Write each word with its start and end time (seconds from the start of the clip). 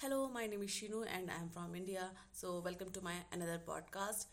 Hello, 0.00 0.30
my 0.34 0.46
name 0.46 0.62
is 0.62 0.70
Shinu 0.70 0.98
and 1.12 1.28
I 1.28 1.36
am 1.42 1.48
from 1.48 1.74
India. 1.74 2.02
So 2.30 2.62
welcome 2.64 2.90
to 2.90 3.00
my 3.00 3.14
another 3.36 3.56
podcast. 3.68 4.26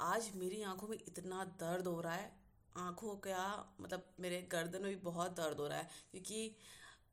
आज 0.00 0.30
मेरी 0.36 0.62
आँखों 0.62 0.88
में 0.88 0.96
इतना 0.96 1.44
दर्द 1.60 1.86
हो 1.86 2.00
रहा 2.00 2.14
है। 2.14 2.32
आँखों 2.76 3.14
का 3.26 3.44
मतलब 3.80 4.06
मेरे 4.20 4.40
गर्दन 4.52 4.82
में 4.82 4.88
भी 4.90 4.96
बहुत 5.04 5.36
दर्द 5.36 5.60
हो 5.60 5.66
रहा 5.66 5.78
है। 5.78 5.88
क्योंकि 6.10 6.56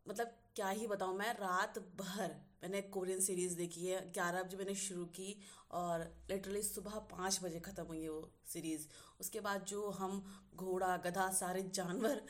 मतलब 0.09 0.31
क्या 0.55 0.69
ही 0.69 0.87
बताऊँ 0.87 1.17
मैं 1.17 1.33
रात 1.33 1.77
भर 1.99 2.35
मैंने 2.63 2.81
कोरियन 2.95 3.19
सीरीज़ 3.19 3.55
देखी 3.57 3.85
है। 3.85 4.01
ग्यारह 4.13 4.43
बजे 4.43 4.57
मैंने 4.57 4.75
शुरू 4.85 5.05
की 5.19 5.37
और 5.71 6.07
लिटरली 6.31 6.61
सुबह 6.63 6.97
पाँच 7.13 7.39
बजे 7.43 7.59
ख़त्म 7.59 7.83
हुई 7.83 8.01
है 8.01 8.09
वो 8.09 8.31
सीरीज़ 8.53 8.87
उसके 9.19 9.39
बाद 9.39 9.65
जो 9.65 9.89
हम 9.99 10.23
घोड़ा 10.55 10.95
गधा 11.05 11.29
सारे 11.43 11.61
जानवर 11.73 12.21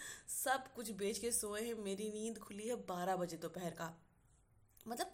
सब 0.44 0.68
कुछ 0.76 0.92
बेच 1.04 1.18
के 1.20 1.32
सोए 1.32 1.64
हैं 1.68 1.80
मेरी 1.84 2.12
नींद 2.14 2.40
खुली 2.48 2.68
है 2.68 2.76
बारह 2.94 3.16
बजे 3.16 3.38
दोपहर 3.38 3.80
का। 3.82 3.92
मतलब 4.88 5.12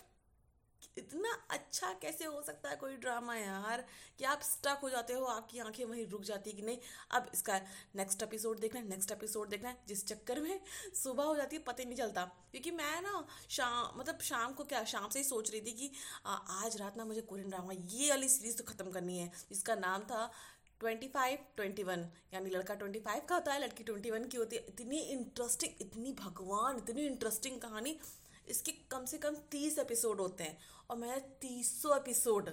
इतना 0.97 1.31
अच्छा 1.49 1.91
कैसे 1.93 2.25
हो 2.25 2.41
सकता 2.41 2.69
है 2.69 2.75
कोई 2.75 2.95
ड्रामा 2.95 3.35
यार? 3.35 3.85
कि 4.19 4.25
आप 4.25 4.41
स्टक 4.41 4.79
हो 4.83 4.89
जाते 4.89 5.13
हो 5.13 5.25
आपकी 5.25 5.59
आँखें 5.59 5.85
वहीं 5.85 6.05
रुक 6.07 6.23
जाती 6.23 6.49
है 6.49 6.55
कि 6.55 6.61
नहीं? 6.61 6.77
अब 7.11 7.31
इसका 7.33 7.61
नेक्स्ट 7.95 8.23
एपिसोड 8.23 8.59
देखना 8.59 8.79
है 8.79 8.89
नेक्स्ट 8.89 9.11
एपिसोड 9.11 9.49
देखना 9.49 9.69
है। 9.69 9.77
जिस 9.87 10.05
चक्कर 10.07 10.39
में 10.39 10.61
सुबह 11.03 11.23
हो 11.23 11.35
जाती 11.35 11.55
है 11.55 11.61
पता 11.63 11.83
ही 11.83 11.85
नहीं 11.85 11.97
चलता। 11.97 12.25
क्योंकि 12.51 12.71
मैं 12.71 13.01
ना 13.01 13.27
शाम 13.49 13.99
मतलब 13.99 14.19
शाम 14.21 14.53
को 14.53 14.63
क्या 14.63 14.83
शाम 14.83 15.09
से 15.09 15.19
ही 15.19 15.25
सोच 15.25 15.51
रही 15.51 15.61
थी 15.61 15.71
कि 15.71 15.91
आ, 16.25 16.33
आज 16.33 16.77
रात 16.77 16.97
ना 16.97 17.05
मुझे 17.05 17.21
कोरियन 17.21 17.49
ड्रामा 17.49 17.73
ये 17.73 18.09
वाली 18.09 18.29
सीरीज़ 18.29 18.57
तो 18.57 18.63
ख़त्म 18.63 18.91
करनी 18.91 19.17
है। 19.17 19.31
जिसका 19.49 19.75
नाम 19.75 20.03
था 20.03 20.31
ट्वेंटी 20.79 21.07
फाइव 21.07 21.45
ट्वेंटी 21.55 21.83
वन 21.83 22.09
यानी 22.33 22.49
लड़का 22.49 22.73
ट्वेंटी 22.73 22.99
फाइव 22.99 23.21
का 23.29 23.35
होता 23.35 23.53
है 23.53 23.61
लड़की 23.61 23.83
ट्वेंटी 23.83 24.11
वन 24.11 24.25
की 24.25 24.37
होती 24.37 24.55
है। 24.55 24.65
इतनी 24.67 24.99
इंटरेस्टिंग 24.99 25.81
इतनी 25.81 26.13
भगवान 26.13 26.77
इतनी 26.77 27.05
इंटरेस्टिंग 27.05 27.61
कहानी। 27.61 27.99
इसके 28.47 28.71
कम 28.91 29.05
से 29.05 29.17
कम 29.17 29.35
तीस 29.51 29.77
एपिसोड 29.79 30.21
होते 30.21 30.43
हैं। 30.43 30.57
और 30.89 30.97
मैंने 30.97 31.19
तीसों 31.41 31.95
एपिसोड 31.97 32.49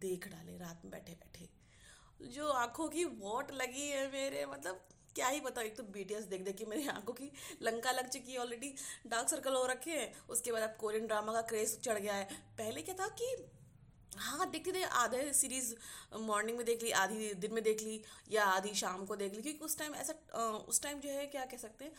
देख 0.00 0.28
डाले 0.28 0.56
रात 0.58 0.82
में 0.84 0.90
बैठे 0.90 1.12
बैठे 1.14 1.48
जो 2.28 2.48
आँखों 2.48 2.88
की 2.88 3.04
वॉट 3.04 3.52
लगी 3.52 3.88
है 3.88 4.10
मेरे 4.12 4.44
मतलब 4.46 4.86
क्या 5.14 5.28
ही 5.28 5.40
बताओ 5.40 5.64
एक 5.64 5.76
तो 5.76 5.82
बीटीएस 5.92 6.24
देख 6.24 6.42
देख 6.42 6.56
के 6.56 6.64
मेरी 6.64 6.86
आँखों 6.88 7.12
की 7.12 7.30
लंका 7.62 7.92
लग 7.92 8.08
चुकी 8.08 8.32
है 8.32 8.38
ऑलरेडी 8.38 8.74
डार्क 9.06 9.28
सर्कल 9.28 9.54
हो 9.54 9.64
रखे 9.66 9.90
हैं, 9.90 10.12
उसके 10.28 10.52
बाद 10.52 10.62
अब 10.62 10.76
कोरियन 10.80 11.06
ड्रामा 11.06 11.32
का 11.32 11.40
क्रेज 11.42 11.80
चढ़ 11.80 11.98
गया 11.98 12.14
है। 12.14 12.24
पहले 12.58 12.82
क्या 12.82 12.94
था 12.94 13.08
कि 13.20 13.34
हाँ 14.16 14.50
देखते 14.50 14.72
थे, 14.72 14.82
आधे 14.82 15.32
सीरीज़ 15.32 15.74
मॉर्निंग 16.18 16.56
में 16.56 16.64
देख 16.66 16.82
ली, 16.82 16.90
आधी 16.90 17.32
दिन 17.34 17.54
में 17.54 17.62
देख 17.64 17.82
ली, 17.82 18.00
या 18.30 18.44
आधी 18.44 18.74
शाम 18.74 19.04
को 19.06 19.16
देख 19.16 19.34
ली, 19.34 19.42
क्योंकि 19.42 19.64
उस 19.64 19.78
टाइम 19.78 19.94
ऐसा 19.94 20.12
उस 20.68 20.82
टाइम 20.82 21.00
जो 21.00 21.10
है, 21.10 21.26
क्या 21.26 21.44
कह 21.44 21.56
सकते 21.56 21.84
हैं 21.84 21.92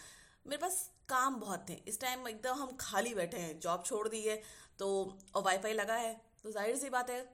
मेरे 0.45 0.57
पास 0.57 0.89
काम 1.09 1.39
बहुत 1.39 1.65
थे। 1.69 1.73
इस 1.87 1.99
टाइम 2.01 2.27
एकदम 2.27 2.55
हम 2.55 2.75
खाली 2.79 3.13
बैठे 3.15 3.37
हैं 3.37 3.59
जॉब 3.59 3.83
छोड़ 3.85 4.07
दी 4.07 4.21
है 4.21 4.41
तो 4.79 4.87
और 5.35 5.43
वाईफाई 5.43 5.73
लगा 5.73 5.95
है 5.95 6.13
तो 6.43 6.51
ज़ाहिर 6.51 6.75
सी 6.77 6.89
बात 6.89 7.09
है 7.09 7.25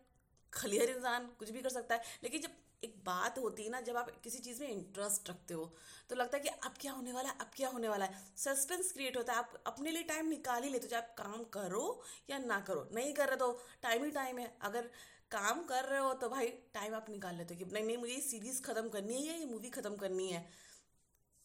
खलियर 0.53 0.89
इंसान 0.89 1.25
कुछ 1.39 1.49
भी 1.51 1.61
कर 1.61 1.69
सकता 1.71 1.95
है। 1.95 2.01
लेकिन 2.23 2.41
जब 2.41 2.49
एक 2.83 2.95
बात 3.05 3.37
होती 3.39 3.63
है 3.63 3.69
ना, 3.69 3.79
जब 3.81 3.97
आप 3.97 4.09
किसी 4.23 4.39
चीज़ 4.39 4.61
में 4.61 4.69
इंटरेस्ट 4.69 5.29
रखते 5.29 5.53
हो 5.53 5.63
तो 6.09 6.15
लगता 6.15 6.37
है 6.37 6.43
कि 6.43 6.49
अब 6.49 6.73
क्या 6.81 6.91
होने 6.91 7.11
वाला 7.13 7.29
है, 7.29 7.35
अब 7.37 7.51
क्या 7.55 7.69
होने 7.69 7.87
वाला 7.89 8.05
है। 8.05 8.19
सस्पेंस 8.37 8.91
क्रिएट 8.91 9.17
होता 9.17 9.33
है, 9.33 9.39
आप 9.39 9.63
अपने 9.67 9.91
लिए 9.91 10.03
टाइम 10.05 10.27
निकाल 10.27 10.63
ही 10.63 10.69
लेते 10.69 10.85
हो, 10.85 10.89
चाहे 10.89 11.03
आप 11.03 11.15
काम 11.17 11.43
करो 11.53 12.01
या 12.29 12.37
ना 12.39 12.59
करो। 12.61 12.87
नहीं 12.93 13.13
कर 13.13 13.27
रहे 13.27 13.37
तो 13.37 13.51
टाइम 13.83 14.03
ही 14.03 14.11
टाइम 14.11 14.39
है। 14.39 14.55
अगर 14.61 14.89
काम 15.31 15.63
कर 15.65 15.85
रहे 15.85 15.99
हो 15.99 16.13
तो 16.15 16.29
भाई 16.29 16.47
टाइम 16.73 16.93
आप 16.95 17.09
निकाल 17.09 17.35
लेते 17.35 17.53
हो 17.53 17.59
कि 17.59 17.73
नहीं 17.73 17.83
नहीं, 17.83 17.97
मुझे 17.97 18.13
ये 18.13 18.21
सीरीज़ 18.21 18.61
ख़त्म 18.63 18.89
करनी 18.89 19.15
है 19.15 19.21
या 19.23 19.33
ये 19.35 19.45
मूवी 19.47 19.69
ख़त्म 19.71 19.95
करनी 19.97 20.29
है। 20.29 20.45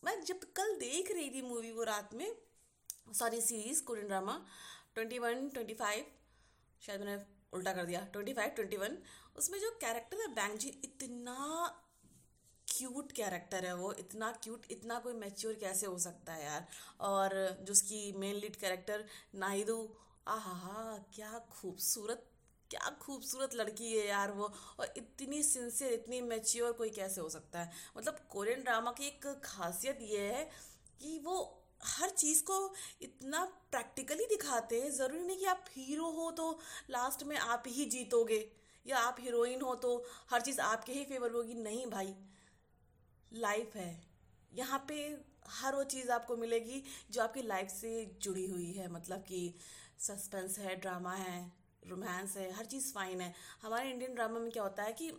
मैं 0.04 0.24
जब 0.24 0.40
कल 0.56 0.74
देख 0.76 1.10
रही 1.12 1.30
थी 1.30 1.42
मूवी 1.42 1.72
वो 1.72 1.84
रात 1.84 2.14
में 2.14 2.34
sorry 3.14 3.40
series 3.40 3.82
Korean 3.84 4.08
drama 4.08 4.46
twenty 4.94 5.18
one 5.18 5.48
twenty 5.48 5.74
five 5.74 6.06
शायद 6.80 7.00
मैंने 7.00 7.22
उल्टा 7.52 7.72
कर 7.72 7.84
दिया 7.84 8.00
ट्वेंटी 8.12 8.32
फाइव 8.32 8.50
ट्वेंटी 8.50 8.76
वन 8.76 8.98
उसमें 9.36 9.58
जो 9.60 9.70
कैरेक्टर 9.70 10.20
है 10.20 10.26
बैंक 10.34 10.58
जी 10.58 10.68
इतना 10.84 11.38
क्यूट 12.68 13.12
कैरेक्टर 13.12 13.64
है 13.64 13.74
वो, 13.76 13.92
इतना 13.92 14.32
क्यूट 14.32 14.66
इतना 14.70 14.98
कोई 14.98 15.12
मैच्योर 15.12 15.54
कैसे 15.54 15.86
हो 15.86 15.98
सकता 15.98 16.32
है 16.32 16.44
यार? 16.44 16.66
और 17.00 17.58
जो 17.62 17.72
उसकी 17.72 18.12
मेन 18.12 18.36
लीड 18.36 18.56
कैरेक्टर 18.56 19.04
नाहिदू 19.34 19.78
आहा 20.28 20.98
क्या 21.14 21.38
खूबसूरत 21.50 22.28
क्या 22.72 22.90
खूबसूरत 23.00 23.54
लड़की 23.54 23.90
है 23.92 24.06
यार 24.06 24.30
वो 24.32 24.52
और 24.80 24.92
इतनी 24.96 25.42
सिंसियर 25.42 25.92
इतनी 25.92 26.20
मेच्योर 26.20 26.72
कोई 26.72 26.90
कैसे 26.90 27.20
हो 27.20 27.28
सकता 27.28 27.60
है? 27.60 27.72
मतलब 27.96 28.18
कोरियन 28.30 28.62
ड्रामा 28.62 28.92
की 28.92 29.06
एक 29.06 29.26
खासियत 29.44 29.98
ये 30.02 30.20
है 30.26 30.44
कि 31.00 31.18
वो 31.18 31.36
हर 31.84 32.10
चीज़ 32.10 32.42
को 32.44 32.56
इतना 33.02 33.44
प्रैक्टिकली 33.70 34.26
दिखाते 34.26 34.80
हैं। 34.80 34.90
ज़रूरी 34.90 35.22
नहीं 35.24 35.38
कि 35.38 35.44
आप 35.44 35.64
हीरो 35.70 36.10
हो 36.10 36.30
तो 36.30 36.50
लास्ट 36.90 37.22
में 37.22 37.36
आप 37.36 37.64
ही 37.66 37.84
जीतोगे 37.86 38.46
या 38.86 38.98
आप 38.98 39.16
हीरोइन 39.20 39.60
हो 39.60 39.74
तो 39.74 39.96
हर 40.30 40.40
चीज़ 40.40 40.60
आपके 40.60 40.92
ही 40.92 41.04
फेवर 41.04 41.30
होगी। 41.30 41.54
नहीं 41.54 41.86
भाई 41.86 42.14
लाइफ 43.32 43.76
है। 43.76 43.92
यहाँ 44.54 44.84
पे 44.88 44.94
हर 45.50 45.74
वो 45.74 45.84
चीज़ 45.84 46.10
आपको 46.10 46.36
मिलेगी 46.36 46.82
जो 47.10 47.22
आपकी 47.22 47.42
लाइफ 47.42 47.68
से 47.70 48.04
जुड़ी 48.22 48.46
हुई 48.46 48.72
है। 48.72 48.92
मतलब 48.92 49.18
कि 49.18 49.54
सस्पेंस 50.00 50.58
है 50.58 50.76
ड्रामा 50.76 51.14
है। 51.14 51.61
रोमांस 51.86 52.36
है, 52.36 52.52
हर 52.52 52.64
चीज़ 52.64 52.92
फाइन 52.92 53.20
है। 53.20 53.34
हमारे 53.62 53.90
इंडियन 53.90 54.14
ड्रामा 54.14 54.38
में 54.38 54.50
क्या 54.50 54.62
होता 54.62 54.82
है 54.82 54.92
कि 54.92 55.12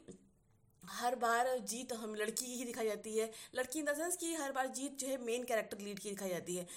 हर 0.85 1.15
बार 1.15 1.57
जीत 1.57 1.93
हम 1.93 2.15
लड़की 2.15 2.45
की 2.45 2.53
ही 2.53 2.65
दिखाई 2.65 2.85
जाती 2.85 3.17
है। 3.17 3.31
लड़की 3.55 3.79
इन 3.79 3.85
द 3.85 3.93
सेंस 3.93 4.17
कि 4.17 4.35
हर 4.35 4.51
बार 4.51 4.67
जीत 4.67 4.97
जो 4.99 5.07
है 5.07 5.17
मेन 5.17 5.43
कैरेक्टर 5.43 5.77
लीड 5.77 5.99
की 5.99 6.09
दिखाई 6.09 6.29
जाती 6.29 6.55
है। 6.55 6.67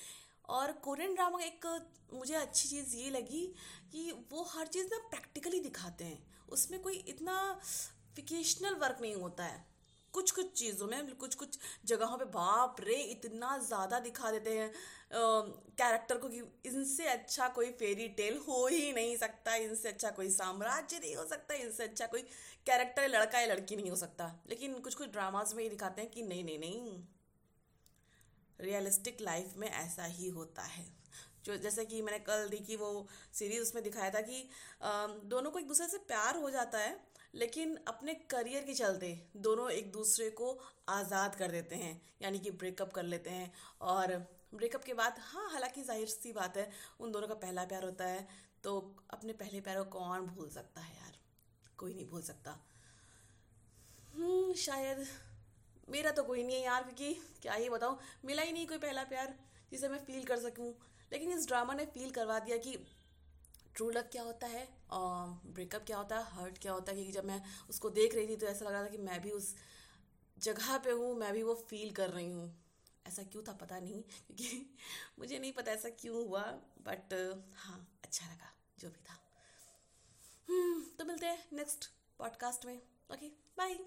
और 0.49 0.73
कोरियन 0.73 1.15
ड्रामा 1.15 1.41
एक 1.41 1.87
मुझे 2.13 2.35
अच्छी 2.35 2.69
चीज़ 2.69 2.97
ये 2.97 3.11
लगी 3.11 3.55
कि 3.93 4.27
वो 4.31 4.43
हर 4.43 4.67
चीज़ 4.67 4.87
ना 4.87 4.99
प्रैक्टिकली 4.99 5.61
दिखाते 5.61 6.05
हैं। 6.05 6.47
उसमें 6.49 6.83
कोई 6.83 6.97
इतना 6.97 7.61
फिकेशनल 8.17 8.75
वर्क 8.75 8.99
नहीं 9.01 9.15
होता 9.15 9.45
है। 9.45 9.76
कुछ 10.17 10.31
कुछ 10.31 10.53
चीज़ों 10.59 10.87
में 10.89 11.15
कुछ 11.17 11.35
कुछ 11.35 11.59
जगहों 11.87 12.19
पे 12.19 12.25
बाप 12.33 12.77
रे, 12.81 12.95
इतना 12.95 13.57
ज़्यादा 13.67 13.99
दिखा 14.01 14.31
देते 14.31 14.59
हैं 14.59 14.71
कैरेक्टर 15.13 16.19
को 16.19 16.29
कि 16.29 16.43
इनसे 16.67 17.07
अच्छा 17.09 17.49
कोई 17.51 17.71
फेरी 17.81 18.09
टेल 18.17 18.37
हो 18.49 18.67
ही 18.67 18.93
नहीं 18.93 19.17
सकता, 19.17 19.55
इनसे 19.57 19.89
अच्छा 19.89 20.11
कोई 20.11 20.31
साम्राज्य 20.31 20.99
नहीं 20.99 21.15
हो 21.17 21.25
सकता, 21.27 21.55
इनसे 21.57 21.85
अच्छा 21.85 22.07
कोई 22.07 22.23
कैरेक्टर 22.67 23.09
लड़का 23.09 23.41
या 23.41 23.47
लड़की 23.47 23.77
नहीं 23.77 23.91
हो 23.91 23.97
सकता। 23.97 24.33
लेकिन 24.51 24.79
कुछ 24.81 24.95
कुछ 24.95 25.11
ड्रामाज 25.11 25.55
में 25.55 25.63
ये 25.63 25.69
दिखाते 25.71 26.03
हैं 26.03 26.11
कि 26.11 26.23
नहीं 26.25 26.45
नहीं 26.45 26.59
नहीं। 26.59 27.03
रियलिस्टिक 28.59 29.21
लाइफ 29.21 29.55
में 29.57 29.69
ऐसा 29.69 30.05
ही 30.11 30.29
होता 30.31 30.63
है। 30.65 30.85
जो 31.45 31.57
जैसे 31.59 31.85
कि 31.85 32.01
मैंने 32.03 32.19
कल 32.21 32.49
देखी 32.51 32.77
वो 32.77 33.07
सीरीज़ 33.33 33.63
उसमें 33.63 33.83
दिखाया 33.85 34.11
था 34.11 34.21
कि 34.23 34.49
दोनों 35.27 35.51
को 35.51 35.59
एक 35.59 35.67
दूसरे 35.69 35.87
से 35.89 35.99
प्यार 36.09 36.37
हो 36.37 36.51
जाता 36.51 36.79
है 36.79 36.95
लेकिन 37.37 37.77
अपने 37.89 38.15
करियर 38.31 38.63
के 38.65 38.75
चलते 38.75 39.13
दोनों 39.39 39.71
एक 39.71 39.91
दूसरे 39.93 40.29
को 40.33 40.59
आज़ाद 40.89 41.35
कर 41.35 41.51
देते 41.51 41.77
हैं 41.77 42.01
यानी 42.23 42.39
कि 42.39 42.51
ब्रेकअप 42.53 42.93
कर 42.93 43.03
लेते 43.05 43.31
हैं। 43.31 43.53
और 43.83 44.17
ब्रेकअप 44.55 44.85
के 44.85 44.95
बाद 44.95 45.17
हाँ 45.23 45.49
हालाँकि 45.53 45.83
ज़ाहिर 45.83 46.07
सी 46.09 46.33
बात 46.33 46.57
है 46.57 46.71
उन 47.01 47.13
दोनों 47.13 47.29
का 47.29 47.35
पहला 47.37 47.65
प्यार 47.65 47.85
होता 47.85 48.05
है 48.07 48.27
तो 48.65 48.79
अपने 49.11 49.33
पहले 49.35 49.61
प्यार 49.61 49.77
को 49.79 49.85
कौन 49.91 50.27
भूल 50.27 50.49
सकता 50.51 50.81
है 50.81 50.97
यार? 50.97 51.13
कोई 51.79 51.95
नहीं 51.95 52.09
भूल 52.09 52.23
सकता। 52.23 52.59
हम्म, 54.15 54.53
शायद 54.55 55.07
मेरा 55.89 56.11
तो 56.11 56.23
कोई 56.25 56.43
नहीं 56.43 56.57
है 56.57 56.63
यार 56.63 56.83
क्योंकि 56.85 57.13
क्या 57.43 57.55
ही 57.55 57.69
बताऊँ 57.71 57.99
मिला 58.25 58.43
ही 58.43 58.53
नहीं 58.53 58.67
कोई 58.67 58.79
पहला 58.79 59.03
प्यार 59.05 59.35
जिसे 59.73 59.89
मैं 59.89 59.99
फील 60.05 60.25
कर 60.25 60.39
सकूँ। 60.41 60.73
लेकिन 61.13 61.33
इस 61.33 61.47
ड्रामा 61.47 61.75
ने 61.75 61.85
फील 61.87 62.11
करवा 62.11 62.39
दिया 62.39 62.57
कि 62.59 62.79
ट्रू 63.77 63.91
लव 63.91 64.03
क्या 64.13 64.23
होता 64.23 64.47
है 64.47 64.69
और 64.91 65.29
ब्रेकअप 65.47 65.85
क्या 65.87 65.97
होता 65.97 66.19
है 66.19 66.25
हर्ट 66.25 66.59
क्या 66.59 66.73
होता 66.73 66.93
है 66.93 66.97
क्योंकि 66.97 67.13
जब 67.13 67.25
मैं 67.25 67.43
उसको 67.71 67.91
देख 67.91 68.15
रही 68.15 68.29
थी 68.29 68.37
तो 68.37 68.47
ऐसा 68.47 68.65
लग 68.65 68.73
रहा 68.73 68.85
था 68.85 68.89
कि 68.89 68.99
मैं 68.99 69.21
भी 69.23 69.31
उस 69.31 69.55
जगह 70.39 70.79
पे 70.79 70.91
हूँ 70.91 71.15
मैं 71.17 71.33
भी 71.33 71.43
वो 71.43 71.55
फील 71.55 71.91
कर 71.91 72.11
रही 72.11 72.31
हूँ। 72.33 72.55
ऐसा 73.07 73.23
क्यों 73.23 73.43
था 73.43 73.53
पता 73.53 73.79
नहीं 73.81 74.03
क्योंकि 74.03 74.75
मुझे 75.19 75.39
नहीं 75.39 75.53
पता 75.53 75.73
ऐसा 75.73 75.89
क्यों 75.89 76.27
हुआ 76.27 76.43
बट 76.83 77.15
हाँ 77.55 77.89
अच्छा 78.05 78.27
लगा 78.27 78.53
जो 78.79 78.89
भी 78.89 79.01
था। 79.01 79.19
हम्म, 80.49 80.83
तो 80.99 81.05
मिलते 81.05 81.27
हैं 81.27 81.49
नेक्स्ट 81.53 81.91
पॉडकास्ट 82.19 82.67
में 82.67 82.77
ओके 83.13 83.29
बाय 83.59 83.79